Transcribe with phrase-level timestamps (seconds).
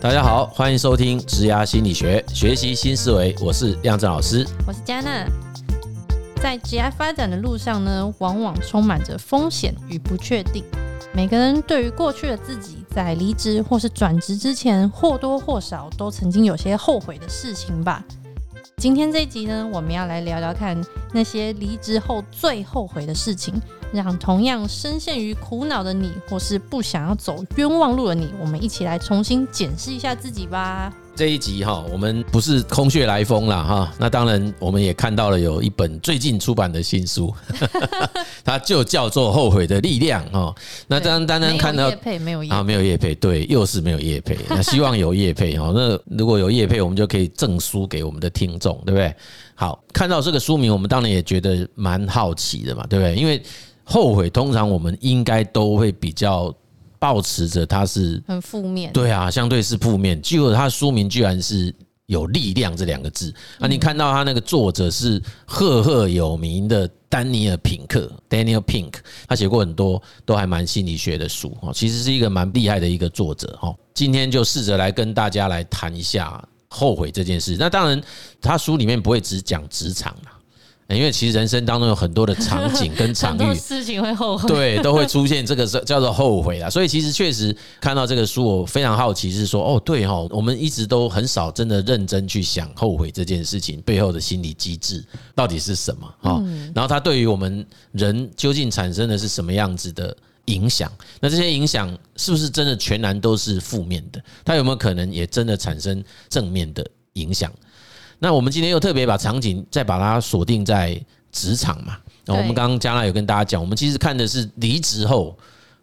[0.00, 3.34] 大家好，欢迎收听职涯心理学，学习新思维。
[3.40, 5.26] 我是亮震老师，我是嘉娜。
[6.40, 10.62] 在职涯发展的路上呢，往往充满着风险与不确定。
[11.12, 18.04] 每个人对于过去的自己，在离职或是转职之前，或多或少都曾经有些后悔的事情吧。
[18.76, 20.80] 今天这一集呢，我们要来聊聊看
[21.12, 23.60] 那些离职后最后悔的事情。
[23.92, 30.92] 让同样深陷于苦恼的你，或是不想要走冤枉路的你，我们一起来重新检视一下自己吧。
[31.16, 33.92] 这一集哈，我们不是空穴来风啦哈。
[33.98, 37.34] 那当然，我们也看到了有一本最近出版的新书，
[38.44, 40.54] 它就叫做《后悔的力量》哈。
[40.86, 44.38] 那当然，单单看到没有业配啊，没有叶配，对，又是没有叶配。
[44.48, 45.72] 那希望有叶配哈。
[45.74, 49.12] 那如果有叶配，我们就可以赠书给我们的听众，对不对？
[49.56, 53.16] 好，看到这个书名，我们当然也觉得蛮好奇的嘛，对不对？
[53.16, 53.42] 因为
[53.90, 56.54] 后悔，通常我们应该都会比较
[56.98, 60.20] 抱持着它是很负面，对啊，相对是负面。
[60.20, 63.66] 结果它的书名居然是有力量这两个字啊！
[63.66, 68.94] 你看到他那个作者是赫赫有名的丹尼尔·品克 （Daniel Pink），
[69.26, 73.74] 他写过很多都还蛮心理学的书哦，其实是一个蛮厉害的一个作者哦。
[73.94, 77.56] 今天就试着来跟大家来谈一下后悔这件事。
[77.58, 78.02] 那当然，
[78.40, 80.37] 他书里面不会只讲职场啦。
[80.94, 86.70] 因为其实人生当中有很多的场景跟场域， 事情会后悔，对，都会出现这个叫做后悔啦。
[86.70, 95.04] 所以其实确实看到这个书，我非常好奇，是说哦，对哈，我们一直都很少真的认真去想后悔这件事情背后的心理机制
[95.34, 96.42] 到底是什么哈。
[96.74, 100.16] 然后它对于我们人究竟产生的是什么样子的
[100.46, 100.90] 影响？
[101.20, 104.18] 那这些影响是不是真的全然都是负面的？
[104.42, 106.82] 它有没有可能也真的产生正面的
[107.12, 107.52] 影响？
[108.18, 111.00] 那我们今天又特别把场景再把它锁定在
[111.32, 111.96] 职场嘛？
[112.26, 115.36] 我们刚刚嘉那有跟大家讲，我们其实看的是离职后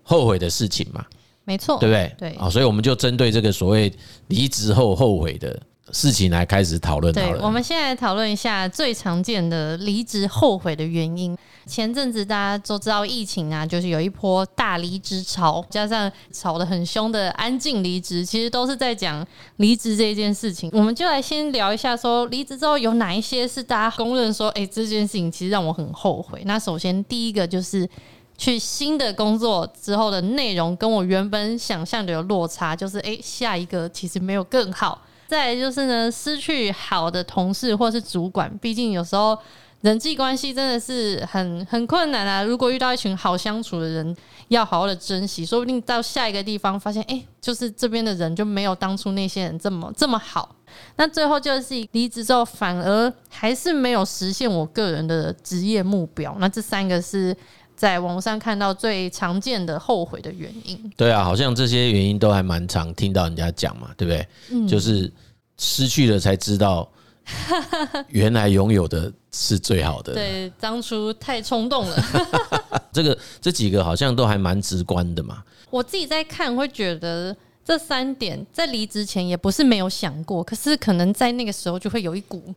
[0.03, 1.03] 后悔的事情嘛？
[1.43, 2.15] 没错，对不对？
[2.17, 3.91] 对啊，所以我们就针对这个所谓
[4.27, 5.59] 离职后后悔的。
[5.91, 7.13] 事情来开始讨论。
[7.13, 11.37] 对，我们现在来讨论一下最常见的离职后悔的原因。
[11.65, 19.25] 前阵子大家都知道疫情啊，就是有一波大离职潮，加上吵得很凶的安静离职，其实都是在讲
[19.57, 20.69] 离职这件事情。
[20.73, 26.41] 我们就来先聊一下，说离职之后有哪一些是大家公认说，哎，这件事情其实让我很后悔。
[26.45, 27.89] 那首先第一个就是
[28.37, 35.01] 去新的工作之后的内容跟我原本想象的有落差，就是哎，下一个其实没有更好。
[35.27, 39.35] 再来就是呢，失去好的同事或是主管，毕竟有时候
[39.85, 42.41] 人际关系真的是很很困难啊。
[42.41, 50.55] 如果遇到一群好相处的人，要好好的珍惜，说不定到下一个地方发现，哎，就是这边的人就没有当初那些人这么这么好。
[50.95, 56.35] 那最后就是离职之后，反而还是没有实现我个人的职业目标。
[56.39, 57.37] 那这三个是
[57.75, 60.91] 在网上看到最常见的后悔的原因。
[60.97, 64.27] 对啊，好像这些原因都还蛮常听到人家讲嘛，对不对？
[64.49, 65.13] 嗯，就是。
[65.57, 66.85] 失去了才知道，
[68.09, 70.13] 原来拥有的是最好的。
[70.13, 71.97] 对，当初太冲动了。
[72.93, 75.43] 这个这几个好像都还蛮直观的嘛。
[75.69, 82.53] 我自己在看会觉得这三点在离职前也不是没有想过，可是可能在那个时候就会有一股，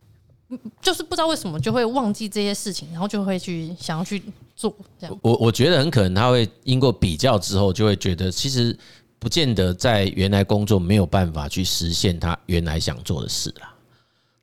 [0.81, 4.21] 就是不知道为什么就会忘记这些事情，然后就会去想要去
[4.55, 5.19] 做这样。
[5.21, 8.77] 我我觉得很可能他会经过比较之后，就会觉得其实。
[9.21, 13.75] 不见得在原来工作没有办法去实现他原来想做的事啦，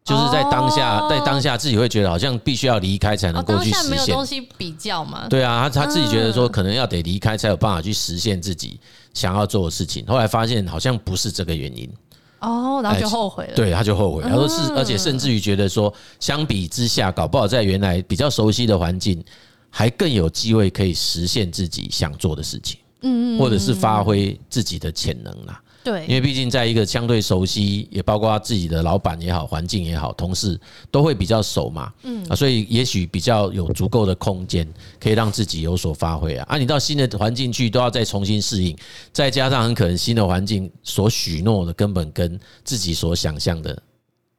[0.07, 4.15] 就是在当下，在当下自己会觉得好像必须要离开才能够去实现。
[4.15, 5.27] 东西比较嘛？
[5.29, 8.79] 对啊，他他自己觉得说可能要得离开才有办法去实现自己
[9.13, 10.07] 想要做的事情。
[10.07, 11.91] 后来发现好像不是这个原因
[12.39, 13.55] 哦，然后就后悔了。
[13.57, 14.23] 对，他就后悔。
[14.23, 19.25] 他说是，而且甚至于觉得说，相比之下，搞不好在原来比较熟悉的环境，
[19.71, 22.79] 还更有机会可以实现自己想做的事情。
[23.03, 25.61] 嗯，或者是发挥自己的潜能啦。
[25.87, 30.61] 对，因为毕竟在一个相对熟悉，也包括他自己的老板也好，环境也好，同事
[30.91, 31.93] 都会比较熟嘛。
[32.03, 34.67] 嗯啊，所以也许比较有足够的空间，
[34.99, 36.45] 可以让自己有所发挥啊。
[36.49, 38.77] 啊，你到新的环境去，都要再重新适应，
[39.13, 43.81] 再加上很可能新的环境所许诺的根本跟自己所想象的。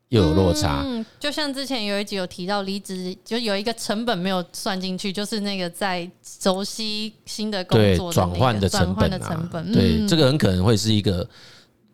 [0.09, 11.27] 又有落差，嗯，就像之前有一集有提到离职，就有一个成本没有算进去，就是那个在熟悉新的工作转换的成本啊，对，这个很可能会是一个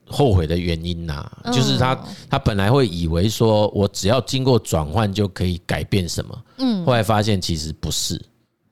[0.06, 2.00] 后悔的原因呐，就是他
[2.30, 8.22] 他本来会以为说我只要经过转换就可以改变什么，嗯，后来发现其实不是。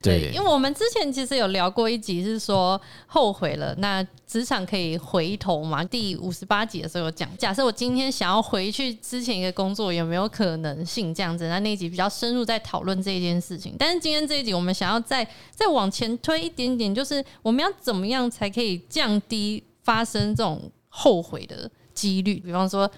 [0.01, 5.83] 对，因为我们之前其实有聊过一集，是说后悔了，那职场可以回头嘛？
[5.83, 11.47] 第五十八集的时候有讲，假设我今天想要回去之前一个工作，有没有可能性这样子？
[11.47, 13.75] 那那一集比较深入在讨论这件事情。
[13.77, 22.39] 但是今天这一集，我们想要再再往前推一点点，就是我们要怎么样才可以降低发生这种后悔的几率？
[22.39, 22.89] 比方说。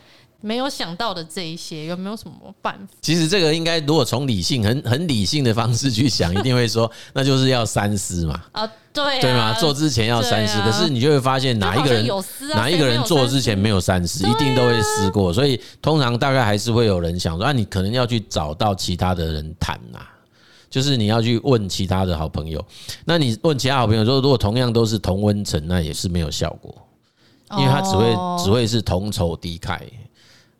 [0.45, 2.93] 没有想到的这一些，有没有什么办法？
[3.01, 8.43] 其实这个应该，如果从理性、很很理性的方式去想，一定会说，那就是要三思嘛。
[8.51, 9.53] 啊，对，对吗？
[9.53, 10.59] 做之前要三思。
[10.61, 12.05] 可是你就会发现，哪一个人
[12.55, 15.31] 哪一个人做之前没有三思，一定都会思过。
[15.31, 19.99] 所以通常大概还是会有人想说，啊，你可能要去找到其他的人谈呐，
[20.69, 22.61] 就是你要去问其他的好朋友。
[23.05, 26.75] 那你问其他好朋友说，如果同样都是同温层，那也是没有效果，
[27.57, 28.13] 因为他只会
[28.43, 29.79] 只会是同仇敌忾。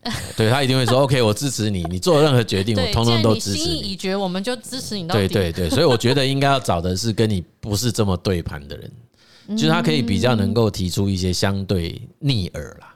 [0.35, 5.27] 对，他一定会说：“OK，我支持你，你做任何决定，我通通都支持你。”心意已决，我们就支持你到底。
[5.27, 8.91] 对对对，所以我觉得应该要找的是跟你不是这么对盘的人，
[9.57, 12.95] 就是他可以比较能够提出一些相对逆耳啦。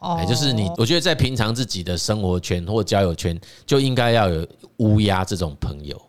[0.00, 4.46] 哦，就是你，我觉得在平常自己的生活圈或交友圈，就应该要有
[4.78, 6.00] 乌鸦这种朋友。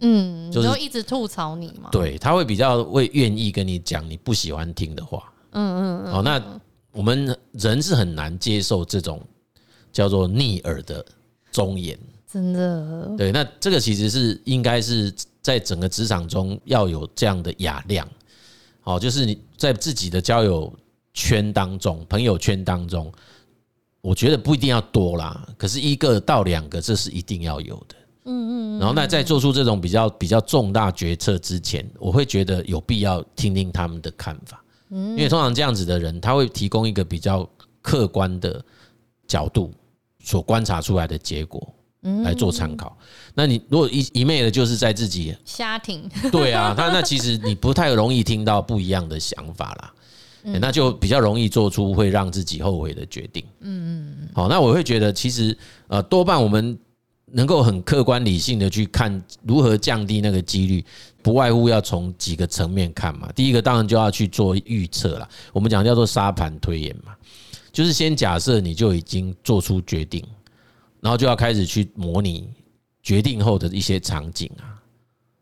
[0.00, 1.88] 嗯，就是一直吐槽你嘛。
[1.92, 5.32] 对，他会比较会愿意跟你讲你不喜欢听的话。
[5.52, 6.12] 嗯嗯嗯。
[6.14, 6.42] 哦，那
[6.90, 9.20] 我们人是很难接受这种。
[9.92, 11.04] 叫做逆耳的
[11.50, 13.30] 忠言，真的对。
[13.30, 15.12] 那这个其实是应该是
[15.42, 18.08] 在整个职场中要有这样的雅量，
[18.84, 20.72] 哦，就是你在自己的交友
[21.12, 23.12] 圈当中、朋友圈当中，
[24.00, 27.96] 我觉得不一定要多啦，可是一个到两个这是一定要有的。
[28.24, 28.78] 嗯嗯。
[28.78, 37.46] 然后那在做出这种比较比较重大决策之前，我会觉得有必要听听他们的看法，因为通常这样子的人，他会提供一个比较
[37.82, 38.64] 客观的
[39.26, 39.70] 角度。
[40.22, 41.74] 所观察出来的结果
[42.24, 42.96] 来做参考。
[43.34, 49.92] 那你如果一一昧的就是在自己瞎听，对啊，那那其实你不太容易听到不一样的想法啦，
[50.60, 53.44] 那就比较容易做出会让自己后悔的决定。
[53.60, 54.28] 嗯嗯嗯。
[54.34, 56.76] 好，那我会觉得其实呃多半我们
[57.26, 60.84] 能够很客观理性的去看如何降低那个几率，
[61.22, 63.30] 不外乎要从几个层面看嘛。
[63.34, 67.14] 第一个当然就要去做预测啦，我们讲叫做沙盘推演嘛。
[67.72, 70.22] 就是先假设你就已经做出决定，
[71.00, 72.48] 然后就要开始去模拟
[73.02, 74.78] 决定后的一些场景啊，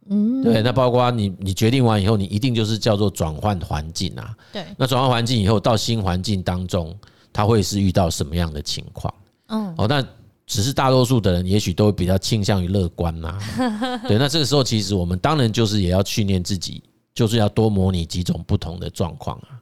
[0.09, 6.97] 嗯，对，那包括你你决定完以后，你一定就是叫做转换环境啊，对，那转换环境以后到新环境当中，
[7.33, 9.13] 他会是遇到什么样的情况？
[9.49, 10.01] 嗯，哦，那
[10.47, 13.39] 只是大多数的人也许都会比较倾向于乐观嘛，
[14.09, 16.83] 对，那这个时候其实我们当然就是也要训练自己，
[17.13, 19.59] 就是要多模拟几种不同的状况啊。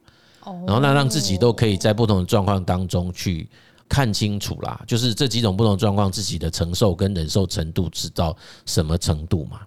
[0.67, 3.49] 然后，那让自己都可以在不同的状况当中去
[3.89, 8.37] 看清楚啦，就是这几种不同状况，自己的承受跟忍受程度知道
[8.67, 9.61] 什么程度嘛？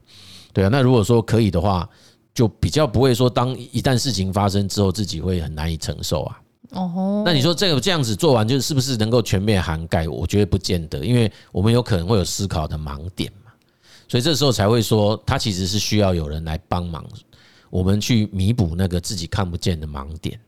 [0.54, 1.90] 对啊，那如果说可以的话，
[2.34, 6.42] 就比较不会说，当一旦事情发生之后，自己会很难以承受啊。
[6.72, 10.08] 哦，那你说这个这样子做完，就是不是能够全面涵盖？
[10.08, 13.52] 我觉得不见得，因为我们有可能会有思考的盲点嘛，
[14.08, 17.06] 所以这时候才会说，他其实是需要有人来帮忙，
[17.70, 20.40] 我们去弥补那个自己看不见的盲点。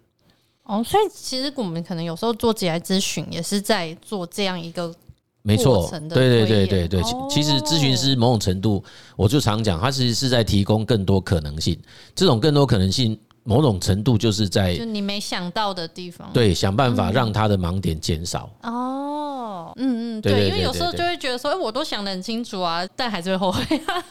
[0.64, 4.94] 哦，所以其实我们可能有时候做职业咨询，也是在做这样一个
[5.42, 7.02] 没错，对对对对对。
[7.30, 8.82] 其实咨询师某种程度，
[9.18, 11.78] 我就常讲，他其实是在提供更多可能性。
[12.16, 18.50] 这种更多可能性，某种程度就是在就你没想到的地方，对，想办法让他的盲点减少。
[18.62, 23.62] 哦，嗯嗯，对，因为有时候就会觉得说，哎，我都想得很清楚啊，但还是会后悔。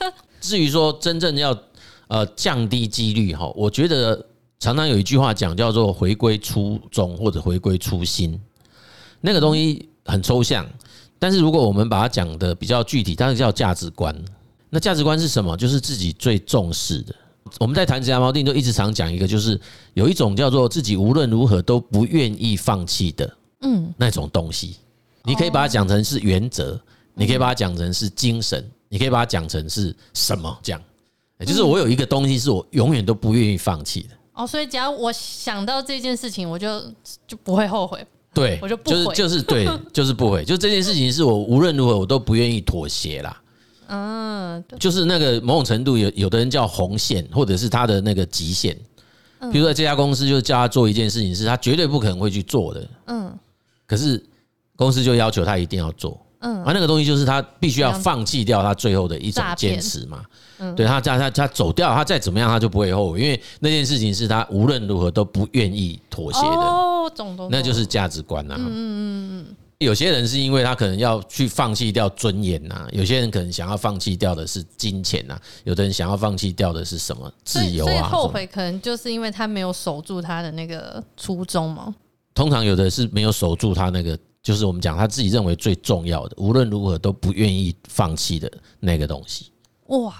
[0.43, 1.58] 至于说真正要
[2.08, 4.26] 呃降低几率哈，我觉得。
[4.62, 8.40] 常常有一句话讲叫做“回归初衷”或者“回归初心”，
[9.21, 10.64] 那个东西很抽象，
[11.19, 14.16] 但是如果我们把它讲的比较具体，它是叫价值观。
[14.71, 15.57] 那价值观是什么？
[15.57, 17.12] 就是自己最重视的。
[17.59, 19.61] 我们在谈职涯锚定都一直常讲一个，就是
[19.95, 24.76] 有一种叫做自己无论如何都不愿意放弃的，嗯，那种东西。
[25.25, 26.81] 你可以把它讲成是原则，
[27.14, 30.57] 你可以把它讲成是精神，你可以把它讲成是什么？
[30.62, 30.81] 这样，
[31.45, 34.11] 就是我有一个东西是我永远都不愿意放弃的。
[34.34, 36.80] 哦，所以只要我想到这件事情，我就
[37.26, 38.04] 就不会后悔。
[38.34, 40.42] 对，我就不就是就是对， 就是不悔。
[40.42, 43.42] 就这件事情是我无论如何我都不愿意妥协啦。
[43.88, 48.74] 嗯，就是那个某种程度有有的人叫红线，或者是他的那个极限。
[49.50, 52.88] 比如说这家公司就叫他做一件事情，是他绝对不可能会去做的。
[53.08, 53.38] 嗯，
[53.86, 54.24] 可是
[54.76, 56.18] 公司就要求他一定要做。
[56.42, 60.22] 嗯，而那个东西就是他必须要放弃掉他最后的一种坚持嘛。
[60.58, 66.46] 嗯，对他，他他他走掉，他再怎么样他就不会后悔，因为那件事情是他无论如何都不愿意妥协的。
[66.46, 68.54] 哦，懂懂，那就是价值观啊。
[68.58, 69.56] 嗯嗯嗯。
[69.78, 78.08] 有些人是因为他可能要去放弃掉尊严呐，有些人可能想要放弃掉的是金钱呐，有的人想要放弃掉的是什么自由啊？
[78.08, 81.92] 后悔可能就是因为他没有守住他的那个初衷嘛。
[82.32, 84.16] 通常有的是没有守住他那个。
[84.42, 89.52] 就是我们讲他自己认为最重要的，无论如何都不愿意放弃的那个东西。
[89.87, 90.14] 哇，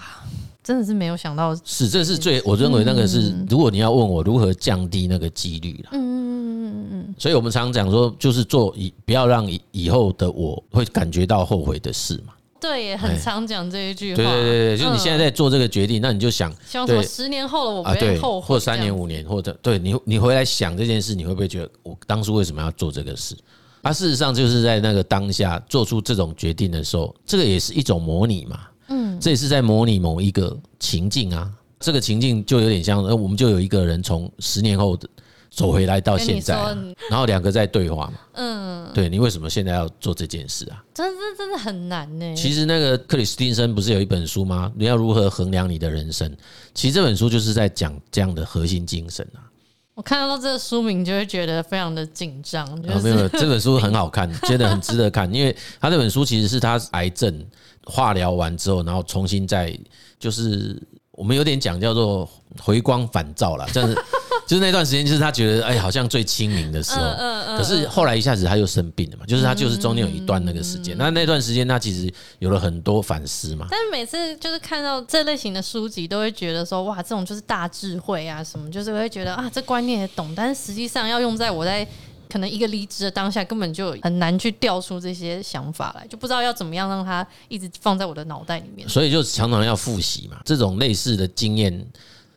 [0.63, 12.33] 真的是没有想到，是这是最我认为那个是，如果你要问我如何降低那个几率了，嗯嗯嗯嗯嗯，所以我们常常讲说，就是做以不要让以以后的我会感觉到后悔的事嘛。
[12.61, 14.15] 对，也很常讲这一句话。
[14.15, 23.35] 对对对对，就是你现在在做这个决定，那你就想，希望说十年后了我不要后悔，或三年五年，或者对你你回来想这件事，你会不会觉得我当初为什么要做这个事？
[23.83, 28.61] 啊，事实上就是在那个当下做出这种决定的时候，这个也是一种模拟嘛。
[28.87, 31.51] 嗯，这也是在模拟某一个情境啊。
[31.79, 35.07] 这个情境就有点像，呃，我们就有一个人从十年后的
[35.51, 36.55] 走回来到现在，
[37.09, 38.13] 然后两个在对话嘛。
[38.35, 40.81] 嗯，对，你为什么现在要做这件事啊？
[40.93, 42.33] 真的真的很难呢。
[42.35, 44.71] 其实那个克里斯汀森不是有一本书吗？
[44.77, 46.33] 你要如何衡量你的人生？
[46.73, 49.43] 其实这本书就是在讲这样的核心精神啊。
[49.95, 52.67] 我看到这个书名就会觉得非常的紧张。
[52.81, 57.45] 没有没有，这本书很好看， 真的很值得看，因为他这本书其实是他癌症
[57.85, 59.77] 化疗完之后，然后重新再
[60.19, 60.81] 就是。
[61.13, 62.29] 我们有点讲叫做
[62.59, 63.95] 回光返照了，这样子
[64.45, 67.01] 就是那段时间，就是他觉得哎，好像最清明的时候。
[67.55, 73.67] 可是后来一下子他又生病了嘛，就是他就是中间有一段那个时间，那那段时间他其实有了很多反思嘛。
[73.69, 81.87] 但是每次就是看到这类型的书籍，都会觉得说哇，这种就是大智慧啊，什么就是会觉得啊，这观念也懂，但是实际上要用在我在。
[82.33, 88.89] 可能一个离职的当下，根本就很难去调出这些想法来，就不知道要怎么样让它一直放在我的脑袋里面。
[88.89, 91.85] 所以就常常要复习嘛，这种类似的经验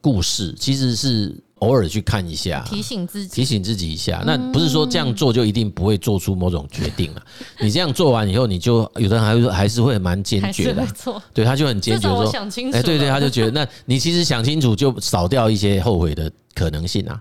[0.02, 4.22] 故事，其实是偶尔去看一下，提醒自己，提醒自己一下。
[4.26, 7.22] 那不是说这样做就一定不会做出某种决定了。
[7.58, 10.86] 你这样做完以后，你就有的人还会还是会蛮坚决的，
[11.32, 12.30] 对，他就很坚决说，
[12.74, 17.18] 哎，对对，他就觉得，那你其实想清楚，就少掉一些后悔的可能性啊。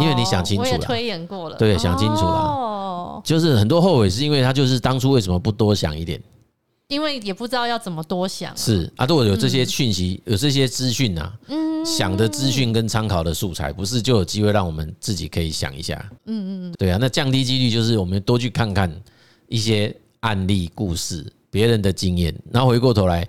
[0.00, 6.20] 因为你想清楚了，我也推演过了，对，想清楚了，就是很多后悔是因为他就是当初为什么不多想一点？
[6.88, 8.54] 因为也不知道要怎么多想。
[8.54, 16.10] 是啊，如果有这些讯息，有这些资讯啊，嗯，想的资讯跟参考的素材，不是就有机会让我们自己可以想一下？
[16.26, 18.94] 嗯嗯，对啊，那降低几率就是我们多去看看
[19.48, 23.26] 一些案例故事、别人的经验，然后回过头来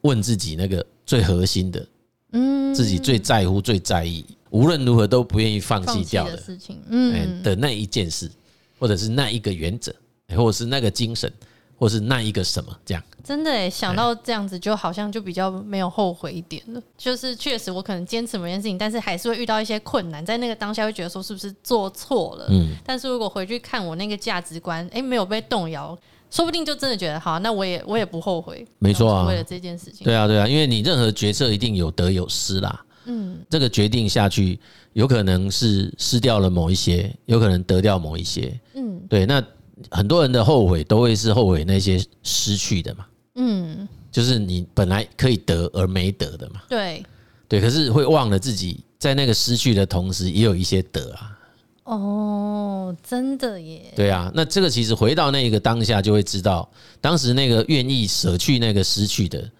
[0.00, 1.86] 问自己那个最核心的，
[2.32, 4.24] 嗯，自己最在乎、最在意。
[4.54, 8.30] 无论如何都不愿意放弃掉的事情，嗯，的那一件事，
[8.78, 9.92] 或者是那一个原则，
[10.28, 11.30] 或者是那个精神，
[11.76, 16.80] 或是那一个什么，这样真的诶，想到这样子，就好像就比较没有后悔一点了。
[16.96, 22.76] 就是确实，我可能坚持某件事情，但是还是会遇到一些困难，在那个当下会觉得说是不是做错了，嗯。
[22.86, 25.98] 但是如果回去看我那个价值观，诶，没有被动摇，
[26.30, 32.83] 说不定就真的觉得好，那我也我也不后悔，没错啊，为了这件事情，对啊对啊，因为你任何决策一定有得有失啦。
[33.06, 34.58] 嗯，这个决定下去，
[34.92, 38.58] 有可能是失掉了某一些，有可能得掉某一些。
[38.74, 39.42] 嗯，对，那
[39.90, 43.06] 很多人的后悔都会是后悔那些失去的嘛。
[43.34, 46.62] 嗯，就是你本来可以得而没得的嘛。
[46.68, 47.04] 对，
[47.48, 51.38] 对，可是会忘了自己在那个失去的同时，也有一些得啊。
[51.84, 53.92] 哦，真的耶。
[53.94, 56.66] 对啊，那这个其实回到那个当下，就会知道
[57.00, 59.50] 当时那个愿意舍去那个失去的。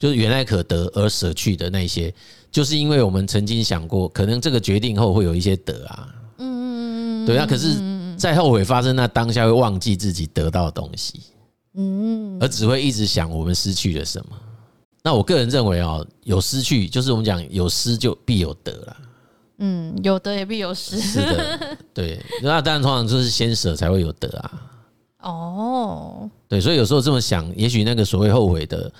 [0.00, 2.12] 就是原来可得而舍去的那些，
[2.50, 7.46] 就是因为我们曾经想过，可能这个决定后会有一些得啊，嗯嗯嗯，对啊。
[7.46, 7.76] 可是，
[8.16, 11.20] 在后悔发生那当下，会忘记自己得到的东西，
[11.74, 14.36] 嗯，而只会一直想我们失去了什么。
[15.02, 18.96] 那我个人认为啊，有失去，就是我们讲有失就必有得啦。
[19.58, 20.98] 嗯，有得也必有失。
[20.98, 22.18] 是的， 对。
[22.42, 24.52] 那当然，通常就是先舍才会有得啊。
[25.24, 28.90] 哦，对，所以有时候这么想，也许那个所谓后悔的。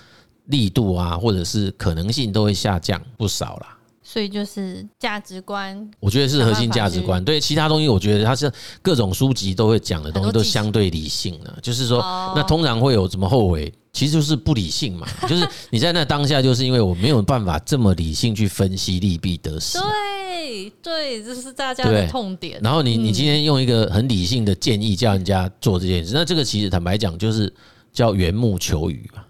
[0.51, 3.77] 力度啊，或者是可能性都会下降不少啦。
[4.03, 7.25] 所以就是价值观，我觉得是核心价值观。
[7.25, 8.51] 对其他东西，我觉得它是
[8.83, 11.59] 各种书籍都会讲的东西都相对理性的。
[11.63, 12.01] 就是说，
[12.35, 15.07] 那通常会有什么后悔，其实就是不理性嘛。
[15.29, 19.79] 就是你在那当下，就是因为我没有办法这么理性去分析利弊得失。
[19.79, 22.59] 对对，这是大家的痛点。
[22.61, 27.53] 然后你你今天用一个很理性的建议叫人家做这件事，那这个其实坦白讲就是
[27.93, 29.23] 叫缘木求鱼嘛。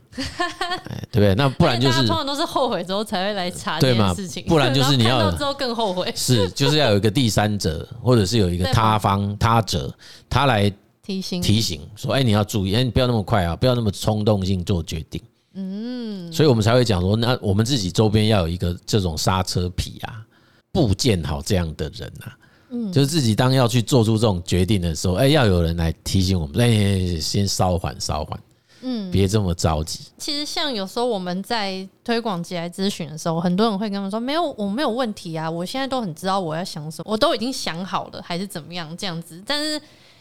[1.11, 1.35] 对不对？
[1.35, 6.13] 那不然就是通常都是后悔之后才会来查这件事情，不然就是你要 之后更后悔。
[6.17, 9.93] 是，就是要有一个第三者，或者是有一个他方他者，
[10.29, 10.73] 他来
[11.03, 15.21] 提醒提醒说：“哎，你要注意，哎，你不要那么快啊，不要那么冲动性做决定。”
[15.55, 20.23] 嗯，所以我们才会讲说，那我们自己周边要有一个这种刹车皮啊，
[20.71, 22.39] 部件好这样的人啊，
[22.71, 28.39] 嗯，就是自己当要去做出这种决定的时候，哎，要有人来提醒我们，哎，先稍缓稍缓。
[28.83, 30.01] 嗯，别这么着急。
[30.17, 39.81] 其实像有时候我们在推广及来咨询的时候，很多人会跟我们说：“没有，我没有问题啊，我现在都很知道我要想什么，我都已经想好了，还是怎么样这样子。”但是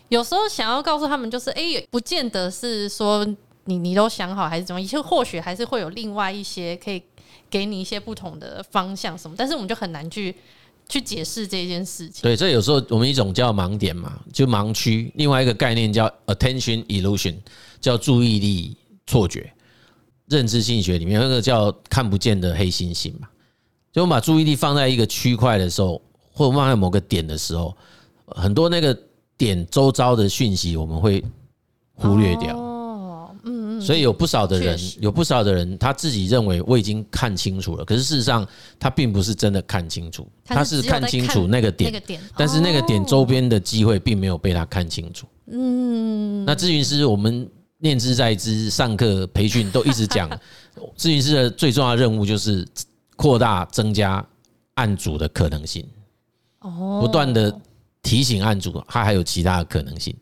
[0.09, 3.25] 有时候想要告诉他们，就是哎，不见得是说
[3.65, 7.01] 你你都想好还是怎么样，就或许还是会有另外一些可以
[7.49, 9.35] 给你一些不同的方向什么。
[9.37, 10.35] 但是我们就很难去
[10.89, 12.23] 去解释这件事情。
[12.23, 17.35] 对，这有时候我们一种叫盲点嘛，就盲区；另外一个概念叫 attention illusion，
[17.79, 18.75] 叫注意力
[19.07, 19.53] 错觉。
[20.27, 23.27] 认知心理学里面那个叫看不见的黑猩猩嘛，
[23.91, 25.99] 就我们把注意力放在一个区块的时候，
[26.33, 27.75] 或放在某个点的时候，
[28.27, 28.95] 很多那个
[29.35, 31.23] 点周遭的讯息我们会
[31.95, 32.68] 忽略掉。
[33.81, 38.47] 所以有不少的人，有不少的人他自己认为我已经看清楚了，可是事实上
[38.79, 42.01] 他并不是真的看清楚，他是看清楚那个点，
[42.37, 45.27] 但是那个点周边的机会并没有被他看清楚。
[45.51, 46.45] 嗯。
[46.45, 47.49] 那咨询师我们。
[47.81, 50.29] 念兹在之，上课培训都一直讲，
[50.99, 52.67] 咨询师的最重要的任务就是
[53.15, 54.21] 扩大增加
[54.73, 55.87] 案主的可能性，
[56.59, 57.57] 不断的
[58.03, 60.13] 提醒案主，他还有其他的可能性。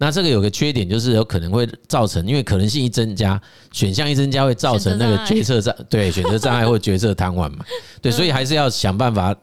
[0.00, 3.40] 那这个有个缺点，就是有可能会造成，因为可能性一增加，
[3.70, 7.64] 选项一增加，会造成那个决策障，对选择障碍或决策瘫痪嘛。
[8.02, 9.36] 对，所以还是要想办法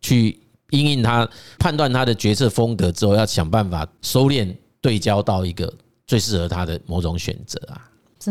[0.00, 0.38] 去
[0.70, 1.26] 因应他
[1.58, 5.72] 判断他的决策风格之后，要想办法收敛对焦到一个。
[6.06, 7.80] 最适合他的某种选择啊，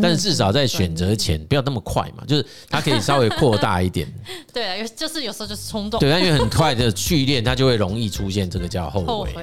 [0.00, 4.06] 但是至少在选择前不要那么快嘛，就是它可以稍微扩大一点。
[4.54, 5.98] 对啊，有就是有时候就是冲动。
[5.98, 9.34] 对，因为很快的去练，它就会容易出现这个叫后悔。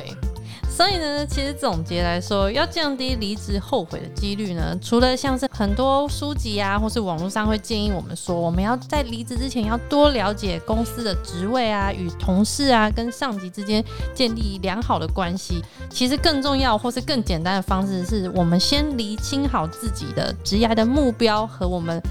[0.82, 13.86] 所以呢，其实总结来说，要降低离职后悔的几率呢，除了像是很多书籍啊，或是网络上会建议我们说，我们要在离职之前要多了解公司的职位啊，与同事啊，跟上级之间
[14.16, 15.64] 建立良好的关系。
[15.92, 22.02] 其实更重要或是更简单的方式，是我们先厘清好自己的职业的目标和我们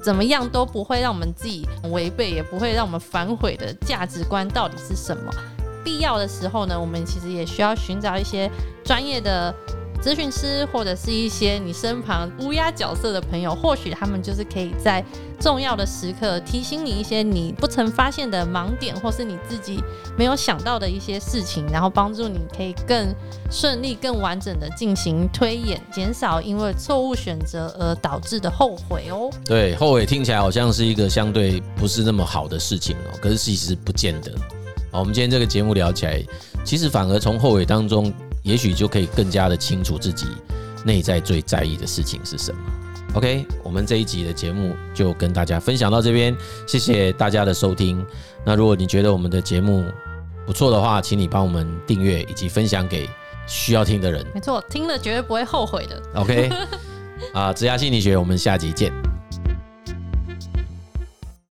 [0.00, 5.32] 怎么样都不会让我们自己违背，也不会让我们反悔的价值观到底是什么。
[5.84, 8.50] 必要的时候呢，我们其实也需要寻找一些
[8.84, 9.54] 专业的
[10.02, 15.04] 咨询师，或者是一些你身旁乌鸦角色的朋友，或许他们就是可以在
[15.38, 19.80] 重要的时刻提醒你一些你不曾发现的盲点，或是你自己
[20.18, 23.14] 没有想到的一些事情，然后帮助你可以更
[23.48, 29.30] 顺利、更完整的进行推演，减少因为错误选择而导致的后悔哦。
[29.44, 34.32] 对，后悔听起来好像是一个相对不是那么好的事情哦，可是其实不见得。
[34.92, 36.22] 好，我们今天这个节目聊起来，
[36.62, 40.26] 其实反而从后悔当中，也许就可以更加的清楚自己
[40.84, 42.60] 内在最在意的事情是什么。
[43.14, 48.04] OK，我们这一集的节目就跟大家分享到这边，谢谢大家的收听。
[48.44, 49.82] 那如果你觉得我们的节目
[50.46, 53.08] 不错的话，请你帮我们订阅以及分享给
[53.46, 54.22] 需要听的人。
[54.34, 56.02] 没错，听了绝对不会后悔的。
[56.16, 56.50] OK，
[57.32, 59.11] 啊，职涯心理学，我们下集见。